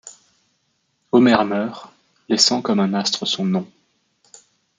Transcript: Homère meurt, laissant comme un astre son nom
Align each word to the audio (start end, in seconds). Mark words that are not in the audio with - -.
Homère 1.11 1.45
meurt, 1.45 1.87
laissant 2.27 2.63
comme 2.63 2.79
un 2.79 2.95
astre 2.95 3.27
son 3.27 3.45
nom 3.45 3.67